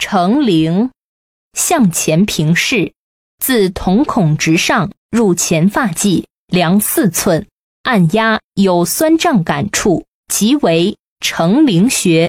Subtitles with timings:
[0.00, 0.90] 成陵，
[1.52, 2.94] 向前平视，
[3.38, 7.46] 自瞳孔直上入前发际，量四寸，
[7.84, 12.28] 按压有酸胀感触，即为成陵穴。